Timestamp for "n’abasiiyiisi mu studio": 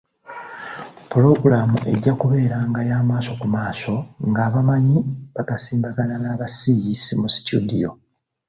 6.19-7.89